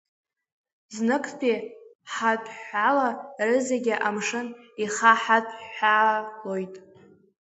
[0.95, 1.53] Зныктәи
[2.13, 3.09] ҳаҭәҳәала
[3.47, 4.47] рызегьы амшын
[4.83, 6.75] ихаҳаҭәҳәалоит.